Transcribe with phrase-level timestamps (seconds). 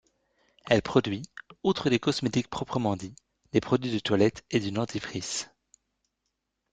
[0.67, 1.21] Elle produit,
[1.63, 3.13] outre des cosmétiques proprement dits,
[3.51, 5.51] des produits de toilette et du dentifrice.